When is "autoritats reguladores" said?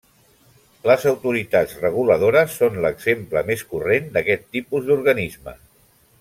1.11-2.57